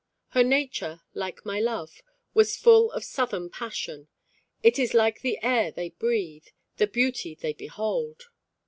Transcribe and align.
Her 0.29 0.43
nature, 0.43 1.01
like 1.13 1.45
my 1.45 1.59
love, 1.59 2.01
was 2.33 2.57
full 2.57 2.91
of 2.93 3.03
Southern 3.03 3.51
passion. 3.51 4.07
It 4.63 4.79
is 4.79 4.95
like 4.95 5.21
the 5.21 5.37
air 5.43 5.69
they 5.71 5.89
breathe, 5.89 6.47
the 6.77 6.87
beauty 6.87 7.35
they 7.35 7.53
behold. 7.53 8.23